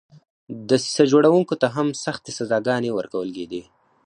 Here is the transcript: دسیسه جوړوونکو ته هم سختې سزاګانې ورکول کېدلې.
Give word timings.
دسیسه 0.69 1.03
جوړوونکو 1.11 1.53
ته 1.61 1.67
هم 1.75 1.87
سختې 2.03 2.31
سزاګانې 2.39 2.89
ورکول 2.93 3.29
کېدلې. 3.37 3.63